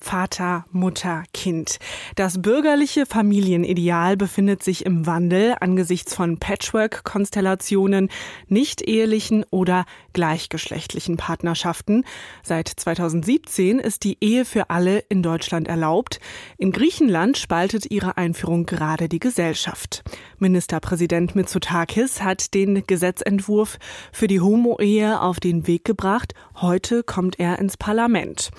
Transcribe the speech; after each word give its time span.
Vater, 0.00 0.64
Mutter, 0.72 1.24
Kind. 1.34 1.78
Das 2.16 2.40
bürgerliche 2.40 3.04
Familienideal 3.06 4.16
befindet 4.16 4.62
sich 4.62 4.86
im 4.86 5.06
Wandel 5.06 5.56
angesichts 5.60 6.14
von 6.14 6.38
Patchwork-Konstellationen, 6.38 8.08
nicht 8.48 8.80
ehelichen 8.82 9.44
oder 9.50 9.84
gleichgeschlechtlichen 10.12 11.16
Partnerschaften. 11.16 12.04
Seit 12.42 12.68
2017 12.68 13.78
ist 13.78 14.04
die 14.04 14.16
Ehe 14.20 14.44
für 14.44 14.70
alle 14.70 15.00
in 15.08 15.22
Deutschland 15.22 15.68
erlaubt. 15.68 16.18
In 16.56 16.72
Griechenland 16.72 17.36
spaltet 17.38 17.90
ihre 17.90 18.16
Einführung 18.16 18.66
gerade 18.66 19.08
die 19.08 19.20
Gesellschaft. 19.20 20.02
Ministerpräsident 20.38 21.36
Mitsotakis 21.36 22.22
hat 22.22 22.54
den 22.54 22.86
Gesetzentwurf 22.86 23.78
für 24.12 24.26
die 24.26 24.40
Homo-Ehe 24.40 25.20
auf 25.20 25.40
den 25.40 25.66
Weg 25.66 25.84
gebracht. 25.84 26.34
Heute 26.56 27.02
kommt 27.02 27.38
er 27.38 27.58
ins 27.58 27.76
Parlament. 27.76 28.50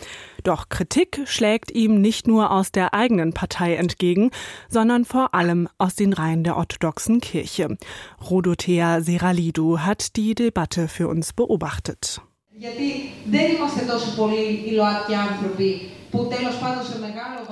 Doch 0.43 0.69
Kritik 0.69 1.21
schlägt 1.25 1.71
ihm 1.71 2.01
nicht 2.01 2.27
nur 2.27 2.51
aus 2.51 2.71
der 2.71 2.93
eigenen 2.93 3.33
Partei 3.33 3.75
entgegen, 3.75 4.31
sondern 4.69 5.05
vor 5.05 5.33
allem 5.33 5.67
aus 5.77 5.95
den 5.95 6.13
Reihen 6.13 6.43
der 6.43 6.57
orthodoxen 6.57 7.21
Kirche. 7.21 7.77
Rodothea 8.29 9.01
Seralidou 9.01 9.79
hat 9.79 10.15
die 10.15 10.35
Debatte 10.35 10.87
für 10.87 11.07
uns 11.07 11.33
beobachtet. 11.33 12.21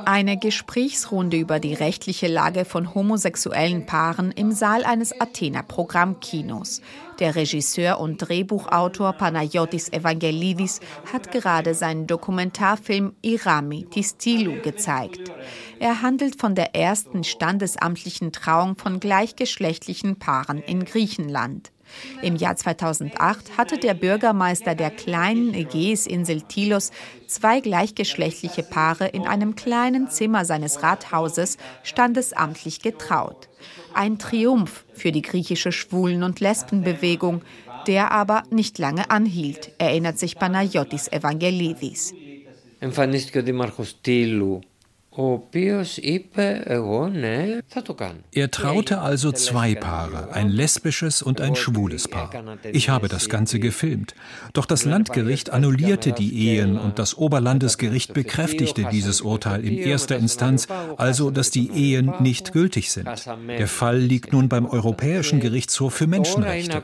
Eine 0.05 0.37
Gesprächsrunde 0.37 1.37
über 1.37 1.59
die 1.59 1.73
rechtliche 1.73 2.27
Lage 2.27 2.65
von 2.65 2.93
homosexuellen 2.93 3.85
Paaren 3.85 4.31
im 4.31 4.51
Saal 4.51 4.83
eines 4.83 5.19
Athener 5.19 5.63
Programmkinos. 5.63 6.81
Der 7.19 7.35
Regisseur 7.35 7.99
und 7.99 8.17
Drehbuchautor 8.17 9.13
Panayotis 9.13 9.89
Evangelidis 9.89 10.79
hat 11.11 11.31
gerade 11.31 11.73
seinen 11.73 12.07
Dokumentarfilm 12.07 13.13
Irami 13.21 13.85
Tistilu 13.85 14.61
gezeigt. 14.61 15.31
Er 15.79 16.01
handelt 16.01 16.39
von 16.39 16.55
der 16.55 16.75
ersten 16.75 17.23
standesamtlichen 17.23 18.31
Trauung 18.31 18.77
von 18.77 18.99
gleichgeschlechtlichen 18.99 20.17
Paaren 20.17 20.61
in 20.61 20.85
Griechenland. 20.85 21.71
Im 22.22 22.36
Jahr 22.36 22.56
2008 22.56 23.56
hatte 23.56 23.78
der 23.78 23.94
Bürgermeister 23.94 24.74
der 24.74 24.90
kleinen 24.90 25.54
Ägäisinsel 25.54 26.42
Tilos 26.42 26.90
zwei 27.26 27.60
gleichgeschlechtliche 27.60 28.62
Paare 28.62 29.06
in 29.08 29.26
einem 29.26 29.54
kleinen 29.54 30.08
Zimmer 30.10 30.44
seines 30.44 30.82
Rathauses 30.82 31.56
standesamtlich 31.82 32.80
getraut. 32.80 33.48
Ein 33.92 34.18
Triumph 34.18 34.84
für 34.92 35.12
die 35.12 35.22
griechische 35.22 35.72
Schwulen- 35.72 36.22
und 36.22 36.40
Lesbenbewegung, 36.40 37.42
der 37.86 38.10
aber 38.12 38.42
nicht 38.50 38.78
lange 38.78 39.10
anhielt, 39.10 39.72
erinnert 39.78 40.18
sich 40.18 40.38
Panayotis 40.38 41.08
Evangelidis. 41.08 42.12
Εμφανίστηκε 42.78 43.38
ο 43.38 43.42
Δήμαρχος 43.42 44.00
Τήλου 44.00 44.60
er 48.31 48.51
traute 48.51 49.01
also 49.01 49.33
zwei 49.33 49.75
Paare, 49.75 50.31
ein 50.33 50.47
lesbisches 50.47 51.21
und 51.21 51.41
ein 51.41 51.57
schwules 51.57 52.07
Paar. 52.07 52.31
Ich 52.71 52.87
habe 52.87 53.09
das 53.09 53.27
Ganze 53.27 53.59
gefilmt. 53.59 54.15
Doch 54.53 54.65
das 54.65 54.85
Landgericht 54.85 55.49
annullierte 55.49 56.13
die 56.13 56.47
Ehen 56.47 56.77
und 56.77 56.99
das 56.99 57.17
Oberlandesgericht 57.17 58.13
bekräftigte 58.13 58.85
dieses 58.85 59.19
Urteil 59.19 59.65
in 59.65 59.77
erster 59.77 60.15
Instanz, 60.15 60.67
also 60.95 61.31
dass 61.31 61.51
die 61.51 61.69
Ehen 61.69 62.13
nicht 62.21 62.53
gültig 62.53 62.89
sind. 62.89 63.09
Der 63.47 63.67
Fall 63.67 63.97
liegt 63.97 64.31
nun 64.31 64.47
beim 64.47 64.65
Europäischen 64.65 65.41
Gerichtshof 65.41 65.95
für 65.95 66.07
Menschenrechte. 66.07 66.81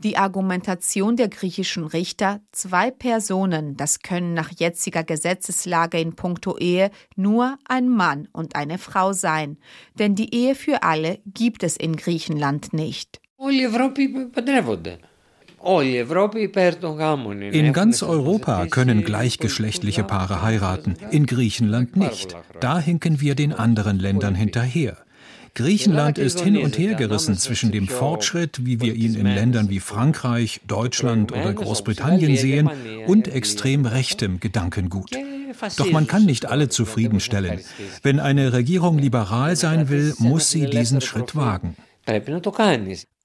Die 0.00 0.16
Argumentation 0.16 1.16
der 1.16 1.26
griechischen 1.28 1.84
Richter, 1.84 2.40
zwei 2.52 2.92
Personen, 2.92 3.76
das 3.76 3.98
können 3.98 4.32
nach 4.32 4.52
jetziger 4.56 5.02
Gesetzeslage 5.02 5.98
in 5.98 6.14
puncto 6.14 6.56
Ehe 6.56 6.92
nur 7.16 7.58
ein 7.68 7.88
Mann 7.88 8.28
und 8.30 8.54
eine 8.54 8.78
Frau 8.78 9.12
sein. 9.12 9.58
Denn 9.98 10.14
die 10.14 10.32
Ehe 10.32 10.54
für 10.54 10.84
alle 10.84 11.18
gibt 11.26 11.64
es 11.64 11.76
in 11.76 11.96
Griechenland 11.96 12.72
nicht. 12.72 13.20
In 17.50 17.72
ganz 17.72 18.02
Europa 18.04 18.66
können 18.66 19.02
gleichgeschlechtliche 19.02 20.04
Paare 20.04 20.42
heiraten, 20.42 20.94
in 21.10 21.26
Griechenland 21.26 21.96
nicht. 21.96 22.36
Da 22.60 22.78
hinken 22.78 23.20
wir 23.20 23.34
den 23.34 23.52
anderen 23.52 23.98
Ländern 23.98 24.36
hinterher. 24.36 24.96
Griechenland 25.58 26.18
ist 26.18 26.38
hin 26.40 26.56
und 26.56 26.78
her 26.78 26.94
gerissen 26.94 27.36
zwischen 27.36 27.72
dem 27.72 27.88
Fortschritt, 27.88 28.64
wie 28.64 28.80
wir 28.80 28.94
ihn 28.94 29.16
in 29.16 29.26
Ländern 29.26 29.68
wie 29.70 29.80
Frankreich, 29.80 30.60
Deutschland 30.68 31.32
oder 31.32 31.52
Großbritannien 31.52 32.36
sehen, 32.36 32.70
und 33.08 33.26
extrem 33.26 33.84
rechtem 33.84 34.38
Gedankengut. 34.38 35.10
Doch 35.76 35.90
man 35.90 36.06
kann 36.06 36.26
nicht 36.26 36.46
alle 36.46 36.68
zufriedenstellen. 36.68 37.58
Wenn 38.04 38.20
eine 38.20 38.52
Regierung 38.52 38.98
liberal 38.98 39.56
sein 39.56 39.88
will, 39.88 40.14
muss 40.18 40.48
sie 40.48 40.66
diesen 40.66 41.00
Schritt 41.00 41.34
wagen. 41.34 41.74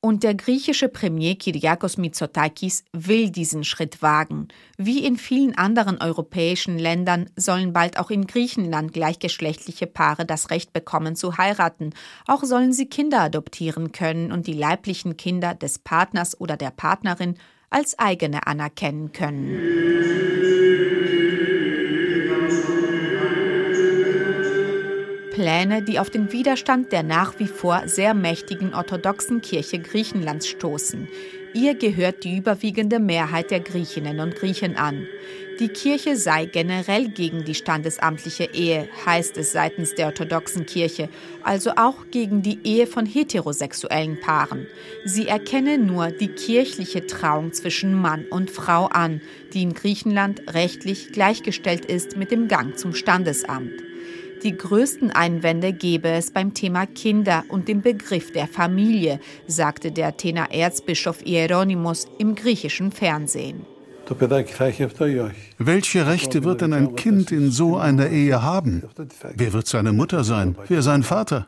Und 0.05 0.23
der 0.23 0.35
griechische 0.35 0.89
Premier 0.89 1.35
Kyriakos 1.35 1.95
Mitsotakis 1.95 2.83
will 2.91 3.29
diesen 3.29 3.63
Schritt 3.63 4.01
wagen. 4.01 4.49
Wie 4.77 5.05
in 5.05 5.15
vielen 5.15 5.57
anderen 5.57 6.01
europäischen 6.01 6.77
Ländern 6.77 7.29
sollen 7.37 7.71
bald 7.71 7.97
auch 7.97 8.11
in 8.11 8.27
Griechenland 8.27 8.91
gleichgeschlechtliche 8.91 9.87
Paare 9.87 10.25
das 10.25 10.49
Recht 10.49 10.73
bekommen 10.73 11.15
zu 11.15 11.37
heiraten. 11.37 11.91
Auch 12.27 12.43
sollen 12.43 12.73
sie 12.73 12.87
Kinder 12.87 13.21
adoptieren 13.21 13.93
können 13.93 14.33
und 14.33 14.45
die 14.45 14.51
leiblichen 14.51 15.15
Kinder 15.15 15.55
des 15.55 15.79
Partners 15.79 16.37
oder 16.37 16.57
der 16.57 16.71
Partnerin 16.71 17.35
als 17.69 17.97
eigene 17.97 18.45
anerkennen 18.45 19.13
können. 19.13 20.52
Pläne, 25.43 25.81
die 25.81 25.99
auf 25.99 26.09
den 26.09 26.31
Widerstand 26.31 26.93
der 26.93 27.03
nach 27.03 27.37
wie 27.37 27.47
vor 27.47 27.81
sehr 27.85 28.13
mächtigen 28.13 28.73
orthodoxen 28.73 29.41
Kirche 29.41 29.77
Griechenlands 29.77 30.47
stoßen. 30.47 31.09
Ihr 31.53 31.75
gehört 31.75 32.23
die 32.23 32.37
überwiegende 32.37 32.97
Mehrheit 32.99 33.51
der 33.51 33.59
Griechinnen 33.59 34.21
und 34.21 34.37
Griechen 34.37 34.77
an. 34.77 35.05
Die 35.59 35.67
Kirche 35.67 36.15
sei 36.15 36.45
generell 36.45 37.09
gegen 37.09 37.43
die 37.43 37.55
standesamtliche 37.55 38.45
Ehe, 38.53 38.87
heißt 39.05 39.35
es 39.35 39.51
seitens 39.51 39.95
der 39.95 40.05
orthodoxen 40.05 40.65
Kirche, 40.65 41.09
also 41.43 41.71
auch 41.71 42.05
gegen 42.09 42.41
die 42.41 42.59
Ehe 42.63 42.87
von 42.87 43.05
heterosexuellen 43.05 44.21
Paaren. 44.21 44.67
Sie 45.03 45.27
erkenne 45.27 45.77
nur 45.77 46.07
die 46.11 46.29
kirchliche 46.29 47.05
Trauung 47.05 47.51
zwischen 47.51 47.93
Mann 47.93 48.23
und 48.29 48.49
Frau 48.49 48.85
an, 48.85 49.19
die 49.53 49.63
in 49.63 49.73
Griechenland 49.73 50.41
rechtlich 50.53 51.11
gleichgestellt 51.11 51.83
ist 51.83 52.15
mit 52.15 52.31
dem 52.31 52.47
Gang 52.47 52.77
zum 52.77 52.95
Standesamt. 52.95 53.92
Die 54.43 54.57
größten 54.57 55.11
Einwände 55.11 55.71
gebe 55.71 56.09
es 56.09 56.31
beim 56.31 56.53
Thema 56.53 56.85
Kinder 56.85 57.45
und 57.47 57.69
dem 57.69 57.81
Begriff 57.81 58.33
der 58.33 58.47
Familie, 58.47 59.21
sagte 59.47 59.91
der 59.91 60.07
Athener 60.07 60.51
Erzbischof 60.51 61.21
Hieronymus 61.23 62.07
im 62.17 62.35
griechischen 62.35 62.91
Fernsehen. 62.91 63.65
Welche 65.57 66.05
Rechte 66.07 66.43
wird 66.43 66.59
denn 66.59 66.73
ein 66.73 66.95
Kind 66.97 67.31
in 67.31 67.51
so 67.51 67.77
einer 67.77 68.09
Ehe 68.09 68.41
haben? 68.41 68.83
Wer 69.33 69.53
wird 69.53 69.67
seine 69.67 69.93
Mutter 69.93 70.25
sein? 70.25 70.57
Wer 70.67 70.81
sein 70.81 71.03
Vater? 71.03 71.47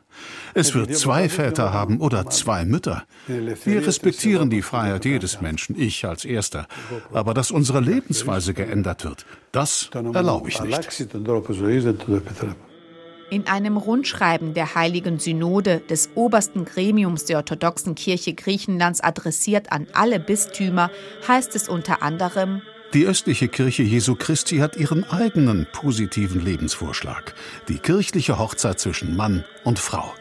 Es 0.53 0.73
wird 0.73 0.95
zwei 0.95 1.27
Väter 1.27 1.73
haben 1.73 2.00
oder 2.00 2.29
zwei 2.29 2.63
Mütter. 2.63 3.03
Wir 3.27 3.85
respektieren 3.85 4.50
die 4.50 4.62
Freiheit 4.62 5.03
jedes 5.03 5.41
Menschen, 5.41 5.77
ich 5.77 6.06
als 6.06 6.23
Erster. 6.23 6.67
Aber 7.12 7.33
dass 7.33 7.51
unsere 7.51 7.81
Lebensweise 7.81 8.53
geändert 8.53 9.03
wird, 9.03 9.25
das 9.51 9.89
erlaube 9.94 10.47
ich 10.47 10.62
nicht. 10.62 11.09
In 13.30 13.47
einem 13.47 13.78
Rundschreiben 13.78 14.53
der 14.53 14.75
Heiligen 14.75 15.19
Synode 15.19 15.81
des 15.90 16.09
obersten 16.16 16.66
Gremiums 16.66 17.25
der 17.25 17.38
orthodoxen 17.38 17.96
Kirche 17.96 18.34
Griechenlands 18.34 19.02
adressiert 19.02 19.72
an 19.72 19.88
alle 19.94 20.19
Bistümer 20.19 20.92
heißt 21.27 21.56
es 21.56 21.68
unter 21.68 22.04
anderem 22.04 22.62
die 22.94 23.06
östliche 23.06 23.50
Kirche 23.50 23.83
Jesu 23.83 24.16
Christi 24.16 24.60
hat 24.60 24.77
ihren 24.77 25.04
eigenen 25.04 25.68
positiven 25.74 26.39
Lebensvorschlag, 26.39 27.36
die 27.68 27.80
kirchliche 27.80 28.39
Hochzeit 28.39 28.80
zwischen 28.80 29.18
Mann 29.18 29.44
und 29.66 29.80
Frau. 29.80 30.13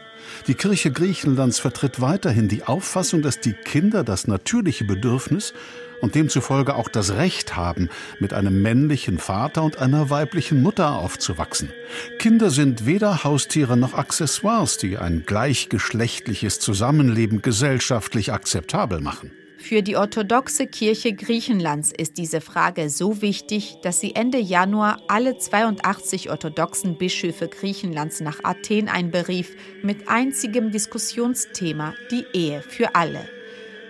Die 0.47 0.55
Kirche 0.55 0.91
Griechenlands 0.91 1.59
vertritt 1.59 2.01
weiterhin 2.01 2.49
die 2.49 2.65
Auffassung, 2.65 3.23
dass 3.23 3.41
die 3.41 3.53
Kinder 3.53 4.05
das 4.05 4.27
natürliche 4.27 4.85
Bedürfnis 4.85 5.55
und 6.01 6.15
demzufolge 6.15 6.75
auch 6.75 6.89
das 6.89 7.15
Recht 7.15 7.57
haben, 7.57 7.89
mit 8.19 8.35
einem 8.35 8.61
männlichen 8.61 9.19
Vater 9.19 9.63
und 9.63 9.79
einer 9.79 10.11
weiblichen 10.11 10.63
Mutter 10.63 10.99
aufzuwachsen. 10.99 11.73
Kinder 12.19 12.51
sind 12.51 12.85
weder 12.85 13.25
Haustiere 13.25 13.77
noch 13.77 13.95
Accessoires, 13.95 14.77
die 14.77 14.99
ein 14.99 15.25
gleichgeschlechtliches 15.25 16.61
Zusammenleben 16.61 17.41
gesellschaftlich 17.41 18.33
akzeptabel 18.33 19.01
machen. 19.01 19.31
Für 19.67 19.81
die 19.81 19.97
orthodoxe 19.97 20.67
Kirche 20.67 21.15
Griechenlands 21.15 21.91
ist 21.91 22.19
diese 22.19 22.43
Frage 22.43 22.91
so 22.91 23.23
wichtig, 23.23 23.79
dass 23.83 23.99
sie 23.99 24.15
Ende 24.15 24.37
Januar 24.37 25.01
alle 25.09 25.39
82 25.39 26.29
orthodoxen 26.29 26.99
Bischöfe 26.99 27.49
Griechenlands 27.49 28.21
nach 28.21 28.41
Athen 28.45 28.91
einberief 28.91 29.57
mit 29.83 30.07
einzigem 30.07 30.71
Diskussionsthema 30.71 31.95
die 32.11 32.27
Ehe 32.35 32.61
für 32.61 32.95
alle. 32.95 33.27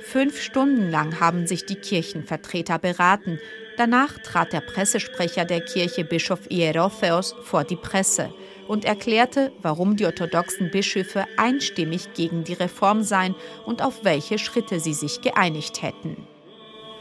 Fünf 0.00 0.40
Stunden 0.40 0.92
lang 0.92 1.18
haben 1.18 1.48
sich 1.48 1.66
die 1.66 1.74
Kirchenvertreter 1.74 2.78
beraten. 2.78 3.40
Danach 3.76 4.16
trat 4.20 4.52
der 4.52 4.60
Pressesprecher 4.60 5.44
der 5.44 5.60
Kirche, 5.60 6.04
Bischof 6.04 6.48
Ierotheos, 6.52 7.34
vor 7.42 7.64
die 7.64 7.74
Presse 7.74 8.32
und 8.67 8.85
erklärte, 8.85 9.51
warum 9.61 9.95
die 9.95 10.05
orthodoxen 10.05 10.69
Bischöfe 10.71 11.25
einstimmig 11.37 12.13
gegen 12.13 12.43
die 12.43 12.53
Reform 12.53 13.03
seien 13.03 13.35
und 13.65 13.81
auf 13.81 14.03
welche 14.03 14.37
Schritte 14.37 14.79
sie 14.79 14.93
sich 14.93 15.21
geeinigt 15.21 15.81
hätten. 15.81 16.27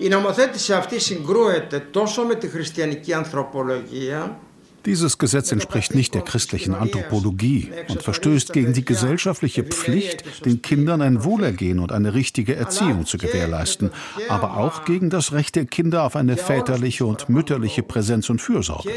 Η 0.01 0.09
νομοθέτηση 0.09 0.73
αυτή 0.73 1.01
συγκρούεται 1.01 1.81
τόσο 1.81 2.25
με 2.25 2.35
τη 2.35 2.49
χριστιανική 2.49 3.13
ανθρωπολογία 3.13 4.41
dieses 4.86 5.18
Gesetz 5.18 5.52
entspricht 5.52 5.96
nicht 5.96 6.14
der 6.14 6.22
christlichen 6.22 6.76
Anthropologie 6.76 7.72
und 7.90 8.02
verstößt 8.04 8.54
gegen 8.54 8.74
die 8.74 8.86
gesellschaftliche 8.86 9.64
Pflicht, 9.64 10.46
den 10.46 10.62
Kindern 10.62 11.02
ein 11.02 11.24
Wohlergehen 11.24 11.80
und 11.80 11.92
eine 11.92 12.14
richtige 12.14 12.56
Erziehung 12.56 13.06
zu 13.06 13.18
gewährleisten, 13.18 13.92
aber 14.30 14.58
auch 14.58 14.86
gegen 14.86 15.10
das 15.10 15.32
Recht 15.32 15.56
der 15.56 15.66
Kinder 15.66 16.04
auf 16.04 16.16
eine 16.16 16.38
väterliche 16.38 17.06
und 17.06 17.30
mütterliche 17.30 17.84
Präsenz 17.84 18.30
und 18.30 18.42
Fürsorge. 18.42 18.90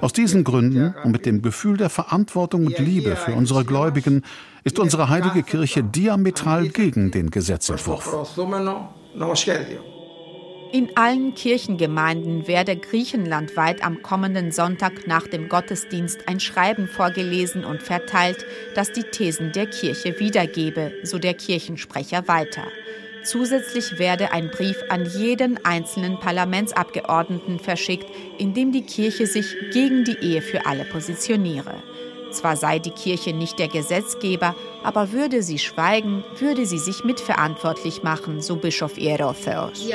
Aus 0.00 0.12
diesen 0.12 0.44
Gründen 0.44 0.94
und 1.04 1.12
mit 1.12 1.26
dem 1.26 1.42
Gefühl 1.42 1.76
der 1.76 1.90
Verantwortung 1.90 2.66
und 2.66 2.78
Liebe 2.78 3.16
für 3.16 3.34
unsere 3.34 3.64
Gläubigen 3.64 4.22
ist 4.64 4.78
unsere 4.78 5.08
heilige 5.08 5.42
Kirche 5.42 5.82
diametral 5.82 6.68
gegen 6.68 7.10
den 7.10 7.30
Gesetzentwurf. 7.30 8.06
In 10.72 10.96
allen 10.96 11.34
Kirchengemeinden 11.34 12.46
werde 12.46 12.76
griechenlandweit 12.76 13.82
am 13.82 14.02
kommenden 14.02 14.52
Sonntag 14.52 15.04
nach 15.04 15.26
dem 15.26 15.48
Gottesdienst 15.48 16.28
ein 16.28 16.38
Schreiben 16.38 16.86
vorgelesen 16.86 17.64
und 17.64 17.82
verteilt, 17.82 18.46
das 18.76 18.92
die 18.92 19.02
Thesen 19.02 19.50
der 19.50 19.66
Kirche 19.66 20.20
wiedergebe, 20.20 20.92
so 21.02 21.18
der 21.18 21.34
Kirchensprecher 21.34 22.28
weiter. 22.28 22.62
Zusätzlich 23.24 23.98
werde 23.98 24.30
ein 24.30 24.48
Brief 24.50 24.76
an 24.88 25.06
jeden 25.06 25.62
einzelnen 25.64 26.20
Parlamentsabgeordneten 26.20 27.58
verschickt, 27.58 28.06
in 28.38 28.54
dem 28.54 28.70
die 28.70 28.84
Kirche 28.84 29.26
sich 29.26 29.56
gegen 29.72 30.04
die 30.04 30.18
Ehe 30.22 30.40
für 30.40 30.66
alle 30.66 30.84
positioniere. 30.84 31.82
Zwar 32.30 32.56
sei 32.56 32.78
die 32.78 32.92
Kirche 32.92 33.32
nicht 33.32 33.58
der 33.58 33.68
Gesetzgeber, 33.68 34.54
aber 34.82 35.12
würde 35.12 35.42
sie 35.42 35.58
schweigen, 35.58 36.24
würde 36.38 36.66
sie 36.66 36.78
sich 36.78 37.04
mitverantwortlich 37.04 38.02
machen, 38.02 38.40
so 38.40 38.56
Bischof 38.56 38.98
Ierotheos. 38.98 39.86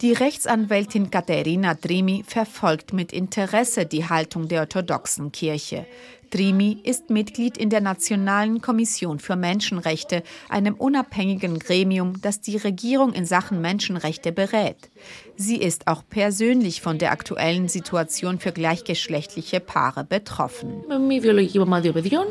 Die 0.00 0.12
Rechtsanwältin 0.12 1.10
Katerina 1.10 1.74
Drimi 1.74 2.24
verfolgt 2.26 2.92
mit 2.92 3.12
Interesse 3.12 3.86
die 3.86 4.08
Haltung 4.08 4.48
der 4.48 4.60
orthodoxen 4.60 5.32
Kirche. 5.32 5.86
Drimi 6.30 6.78
ist 6.82 7.10
Mitglied 7.10 7.56
in 7.56 7.70
der 7.70 7.80
Nationalen 7.80 8.60
Kommission 8.60 9.18
für 9.18 9.36
Menschenrechte, 9.36 10.22
einem 10.48 10.74
unabhängigen 10.74 11.58
Gremium, 11.58 12.20
das 12.20 12.40
die 12.40 12.56
Regierung 12.56 13.12
in 13.12 13.26
Sachen 13.26 13.60
Menschenrechte 13.60 14.32
berät. 14.32 14.90
Sie 15.36 15.56
ist 15.56 15.86
auch 15.86 16.02
persönlich 16.08 16.80
von 16.80 16.98
der 16.98 17.12
aktuellen 17.12 17.68
Situation 17.68 18.38
für 18.40 18.52
gleichgeschlechtliche 18.52 19.60
Paare 19.60 20.04
betroffen. 20.04 20.65
με 20.88 20.98
μη 20.98 21.20
βιολογική 21.20 21.58
μαμά 21.58 21.80
δύο 21.80 21.92
παιδιών. 21.92 22.26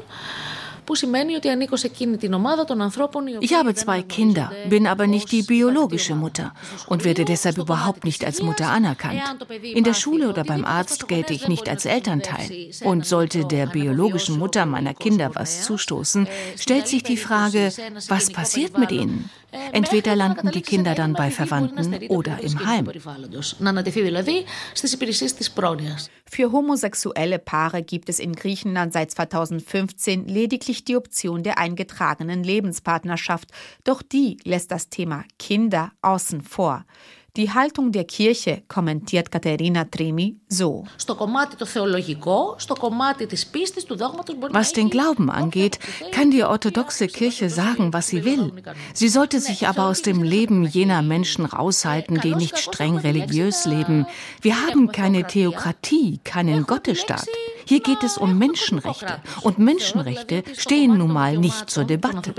Ich 3.42 3.54
habe 3.54 3.76
zwei 3.76 4.02
Kinder, 4.02 4.52
bin 4.70 4.88
aber 4.88 5.08
nicht 5.08 5.32
die 5.32 5.44
biologische 5.44 6.16
Mutter 6.16 6.54
und 6.88 7.04
werde 7.04 7.26
deshalb 7.26 7.58
überhaupt 7.58 8.04
nicht 8.04 8.24
als 8.26 8.42
Mutter 8.42 8.70
anerkannt. 8.70 9.22
In 9.62 9.84
der 9.84 9.94
Schule 9.94 10.30
oder 10.30 10.44
beim 10.44 10.66
Arzt 10.66 11.08
gelte 11.08 11.34
ich 11.34 11.48
nicht 11.48 11.70
als 11.70 11.86
Elternteil. 11.86 12.72
Und 12.84 13.06
sollte 13.06 13.46
der 13.46 13.68
biologischen 13.68 14.38
Mutter 14.38 14.66
meiner 14.66 14.94
Kinder 14.94 15.32
was 15.34 15.64
zustoßen, 15.64 16.28
stellt 16.58 16.88
sich 16.88 17.04
die 17.04 17.18
Frage, 17.18 17.72
was 18.08 18.32
passiert 18.32 18.78
mit 18.78 18.92
ihnen? 18.92 19.30
Entweder 19.72 20.16
landen 20.16 20.52
die 20.52 20.62
Kinder 20.62 20.96
dann 20.96 21.14
bei 21.14 21.32
Verwandten 21.32 22.08
oder 22.10 22.40
im 22.42 22.66
Heim. 22.66 22.90
Für 26.28 26.52
homosexuelle 26.52 27.40
Paare 27.40 27.84
gibt 27.84 28.10
es 28.10 28.20
in 28.20 28.34
Griechenland 28.34 28.94
seit 28.94 29.12
2015 29.12 30.28
lediglich 30.28 30.75
die 30.83 30.98
Option 30.98 31.44
der 31.44 31.57
eingetragenen 31.57 32.44
Lebenspartnerschaft, 32.44 33.51
doch 33.83 34.01
die 34.01 34.38
lässt 34.44 34.72
das 34.72 34.89
Thema 34.89 35.24
Kinder 35.39 35.92
außen 36.01 36.42
vor. 36.42 36.86
Die 37.36 37.51
Haltung 37.51 37.92
der 37.92 38.06
Kirche 38.06 38.63
kommentiert 38.69 39.30
Katharina 39.30 39.83
Trimi 39.83 40.38
so. 40.48 40.86
Was 44.51 44.74
den 44.74 44.89
Glauben 44.89 45.30
angeht, 45.30 45.80
kann 46.13 46.31
die 46.31 46.45
orthodoxe 46.45 47.07
Kirche 47.07 47.50
sagen, 47.50 47.92
was 47.92 48.07
sie 48.07 48.24
will. 48.24 48.54
Sie 48.94 49.10
sollte 49.10 49.42
sich 49.42 49.68
aber 49.68 49.88
aus 49.88 50.01
dem 50.01 50.24
Leben 50.24 50.63
jener 50.66 51.01
Menschen 51.01 51.44
raushalten, 51.44 52.22
die 52.22 52.36
nicht 52.36 52.57
streng 52.57 52.98
religiös 52.98 53.66
leben. 53.66 54.06
Wir 54.42 54.66
haben 54.66 54.94
keine 54.94 55.27
Theokratie, 55.27 56.22
keinen 56.24 56.66
Gottesstaat. 56.66 57.27
Hier 57.68 57.80
geht 57.80 58.04
es 58.04 58.18
um 58.18 58.38
Menschenrechte. 58.38 59.22
Und 59.42 59.60
Menschenrechte 59.60 60.44
stehen 60.56 60.98
nun 60.98 61.12
mal 61.12 61.38
nicht 61.38 61.70
zur 61.70 61.84
Debatte. 61.84 62.34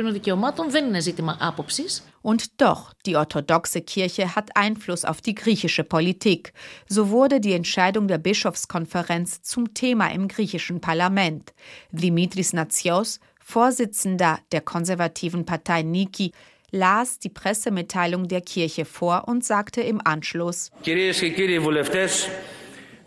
Und 2.22 2.60
doch, 2.60 2.92
die 3.04 3.16
orthodoxe 3.16 3.82
Kirche 3.82 4.34
hat 4.34 4.50
Einfluss 4.56 5.04
auf 5.04 5.20
die 5.20 5.34
griechische 5.34 5.84
Politik. 5.84 6.52
So 6.88 7.10
wurde 7.10 7.40
die 7.40 7.52
Entscheidung 7.52 8.08
der 8.08 8.18
Bischofskonferenz 8.18 9.42
zum 9.42 9.74
Thema 9.74 10.08
im 10.12 10.28
griechischen 10.28 10.80
Parlament. 10.80 11.52
Dimitris 11.90 12.52
Natsios, 12.52 13.20
Vorsitzender 13.38 14.40
der 14.50 14.60
konservativen 14.60 15.46
Partei 15.46 15.82
Niki, 15.82 16.32
las 16.72 17.18
die 17.18 17.28
Pressemitteilung 17.28 18.26
der 18.28 18.40
Kirche 18.40 18.84
vor 18.84 19.28
und 19.28 19.44
sagte 19.44 19.80
im 19.82 20.00
Anschluss: 20.04 20.70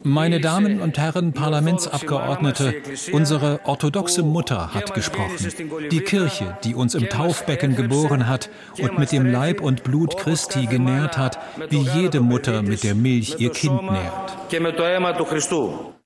meine 0.03 0.39
Damen 0.39 0.81
und 0.81 0.97
Herren 0.97 1.33
Parlamentsabgeordnete, 1.33 2.75
unsere 3.11 3.61
orthodoxe 3.65 4.23
Mutter 4.23 4.73
hat 4.73 4.93
gesprochen. 4.93 5.51
Die 5.91 6.01
Kirche, 6.01 6.57
die 6.63 6.75
uns 6.75 6.95
im 6.95 7.09
Taufbecken 7.09 7.75
geboren 7.75 8.27
hat 8.27 8.49
und 8.81 8.97
mit 8.97 9.11
dem 9.11 9.25
Leib 9.25 9.61
und 9.61 9.83
Blut 9.83 10.17
Christi 10.17 10.65
genährt 10.65 11.17
hat, 11.17 11.39
wie 11.69 11.87
jede 11.95 12.21
Mutter 12.21 12.61
mit 12.61 12.83
der 12.83 12.95
Milch 12.95 13.35
ihr 13.39 13.51
Kind 13.51 13.81
nährt. 13.83 14.37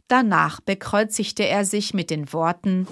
Danach 0.08 0.60
bekreuzigte 0.62 1.48
er 1.48 1.66
sich 1.66 1.94
mit 1.94 2.10
den 2.10 2.34
Worten 2.34 2.88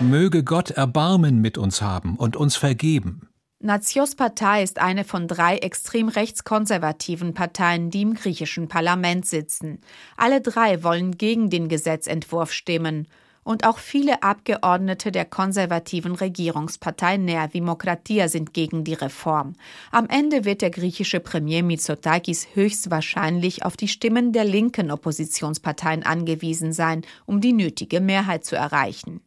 Möge 0.00 0.44
Gott 0.44 0.70
Erbarmen 0.70 1.40
mit 1.40 1.58
uns 1.58 1.82
haben 1.82 2.16
und 2.16 2.36
uns 2.36 2.56
vergeben. 2.56 3.31
Natsios 3.64 4.16
Partei 4.16 4.64
ist 4.64 4.80
eine 4.80 5.04
von 5.04 5.28
drei 5.28 5.56
extrem 5.58 6.08
rechtskonservativen 6.08 7.32
Parteien, 7.32 7.90
die 7.90 8.02
im 8.02 8.14
griechischen 8.14 8.66
Parlament 8.66 9.24
sitzen. 9.24 9.78
Alle 10.16 10.40
drei 10.40 10.82
wollen 10.82 11.16
gegen 11.16 11.48
den 11.48 11.68
Gesetzentwurf 11.68 12.52
stimmen. 12.52 13.06
Und 13.44 13.64
auch 13.64 13.78
viele 13.78 14.24
Abgeordnete 14.24 15.12
der 15.12 15.26
konservativen 15.26 16.16
Regierungspartei 16.16 17.18
Nea 17.18 17.46
Demokratia 17.46 18.26
sind 18.26 18.52
gegen 18.52 18.82
die 18.82 18.94
Reform. 18.94 19.52
Am 19.92 20.08
Ende 20.08 20.44
wird 20.44 20.60
der 20.60 20.70
griechische 20.70 21.20
Premier 21.20 21.62
Mitsotakis 21.62 22.48
höchstwahrscheinlich 22.54 23.64
auf 23.64 23.76
die 23.76 23.88
Stimmen 23.88 24.32
der 24.32 24.44
linken 24.44 24.90
Oppositionsparteien 24.90 26.02
angewiesen 26.02 26.72
sein, 26.72 27.02
um 27.26 27.40
die 27.40 27.52
nötige 27.52 28.00
Mehrheit 28.00 28.44
zu 28.44 28.56
erreichen. 28.56 29.20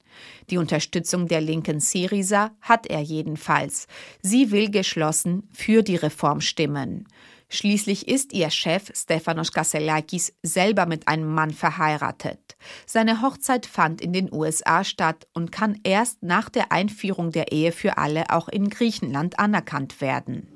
Die 0.49 0.57
Unterstützung 0.57 1.27
der 1.27 1.41
linken 1.41 1.79
Syriza 1.79 2.51
hat 2.61 2.87
er 2.87 3.01
jedenfalls. 3.01 3.87
Sie 4.21 4.51
will 4.51 4.69
geschlossen 4.69 5.49
für 5.53 5.81
die 5.83 5.95
Reform 5.95 6.41
stimmen. 6.41 7.07
Schließlich 7.49 8.07
ist 8.07 8.33
ihr 8.33 8.49
Chef 8.49 8.91
Stefanos 8.95 9.51
Kasselakis 9.51 10.33
selber 10.41 10.85
mit 10.85 11.07
einem 11.07 11.31
Mann 11.33 11.51
verheiratet. 11.51 12.57
Seine 12.85 13.21
Hochzeit 13.21 13.65
fand 13.65 14.01
in 14.01 14.13
den 14.13 14.33
USA 14.33 14.83
statt 14.83 15.27
und 15.33 15.51
kann 15.51 15.79
erst 15.83 16.23
nach 16.23 16.49
der 16.49 16.71
Einführung 16.71 17.31
der 17.31 17.51
Ehe 17.51 17.71
für 17.71 17.97
alle 17.97 18.29
auch 18.31 18.49
in 18.49 18.69
Griechenland 18.69 19.37
anerkannt 19.39 20.01
werden. 20.01 20.47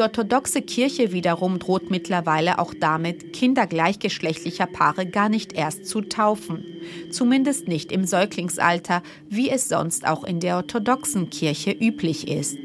Die 0.00 0.04
orthodoxe 0.04 0.62
Kirche 0.62 1.12
wiederum 1.12 1.58
droht 1.58 1.90
mittlerweile 1.90 2.58
auch 2.58 2.72
damit, 2.72 3.34
Kinder 3.34 3.66
gleichgeschlechtlicher 3.66 4.64
Paare 4.64 5.04
gar 5.04 5.28
nicht 5.28 5.52
erst 5.52 5.84
zu 5.84 6.00
taufen. 6.00 6.64
Zumindest 7.10 7.68
nicht 7.68 7.92
im 7.92 8.06
Säuglingsalter, 8.06 9.02
wie 9.28 9.50
es 9.50 9.68
sonst 9.68 10.06
auch 10.06 10.24
in 10.24 10.40
der 10.40 10.56
orthodoxen 10.56 11.28
Kirche 11.28 11.72
üblich 11.72 12.28
ist. 12.28 12.56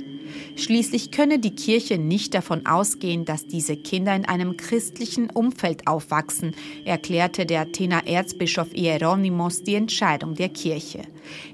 Schließlich 0.56 1.12
könne 1.12 1.39
die 1.39 1.56
Kirche 1.56 1.98
nicht 1.98 2.34
davon 2.34 2.65
ausgehen, 2.65 3.25
dass 3.25 3.48
diese 3.48 3.75
Kinder 3.75 4.15
in 4.15 4.25
einem 4.25 4.58
christlichen 4.58 5.30
Umfeld 5.30 5.88
aufwachsen, 5.88 6.56
erklärte 6.86 7.46
der 7.46 7.62
Athener 7.62 8.08
Erzbischof 8.08 8.70
Hieronymus 8.74 9.63
die 9.63 9.75
Entscheidung 9.75 10.36
der 10.36 10.50
Kirche. 10.50 11.01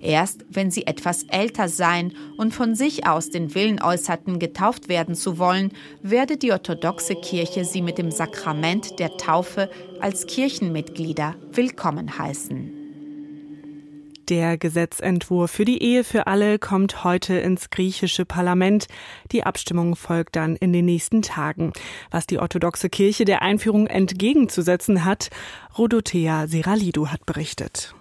Erst 0.01 0.45
wenn 0.49 0.71
sie 0.71 0.85
etwas 0.87 1.23
älter 1.23 1.69
seien 1.69 2.13
und 2.37 2.53
von 2.53 2.75
sich 2.75 3.07
aus 3.07 3.29
den 3.29 3.55
Willen 3.55 3.81
äußerten, 3.81 4.39
getauft 4.39 4.89
werden 4.89 5.15
zu 5.15 5.37
wollen, 5.37 5.71
werde 6.01 6.37
die 6.37 6.51
orthodoxe 6.51 7.15
Kirche 7.15 7.65
sie 7.65 7.81
mit 7.81 7.97
dem 7.97 8.11
Sakrament 8.11 8.99
der 8.99 9.17
Taufe 9.17 9.69
als 9.99 10.27
Kirchenmitglieder 10.27 11.35
willkommen 11.53 12.17
heißen. 12.17 12.80
Der 14.31 14.57
Gesetzentwurf 14.57 15.51
für 15.51 15.65
die 15.65 15.83
Ehe 15.83 16.05
für 16.05 16.25
alle 16.25 16.57
kommt 16.57 17.03
heute 17.03 17.33
ins 17.33 17.69
griechische 17.69 18.23
Parlament. 18.23 18.87
Die 19.33 19.43
Abstimmung 19.43 19.97
folgt 19.97 20.37
dann 20.37 20.55
in 20.55 20.71
den 20.71 20.85
nächsten 20.85 21.21
Tagen. 21.21 21.73
Was 22.11 22.27
die 22.27 22.39
orthodoxe 22.39 22.89
Kirche 22.89 23.25
der 23.25 23.41
Einführung 23.41 23.87
entgegenzusetzen 23.87 25.03
hat, 25.03 25.31
Rodothea 25.77 26.47
Seralidou 26.47 27.07
hat 27.07 27.25
berichtet. 27.25 27.93